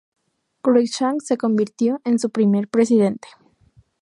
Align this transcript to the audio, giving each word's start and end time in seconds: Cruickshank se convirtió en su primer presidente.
Cruickshank 0.63 1.21
se 1.21 1.37
convirtió 1.37 2.01
en 2.05 2.17
su 2.17 2.31
primer 2.31 2.67
presidente. 2.67 3.27